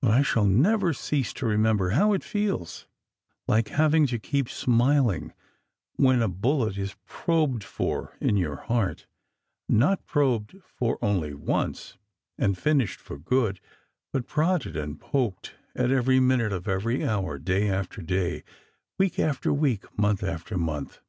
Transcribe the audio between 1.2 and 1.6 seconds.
to